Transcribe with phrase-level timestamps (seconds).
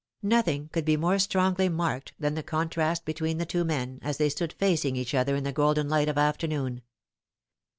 [0.23, 4.29] Nothing could be more strongly marked than the contrast between the two men, as they
[4.29, 6.81] stood facing each other in the golden light of afternoon.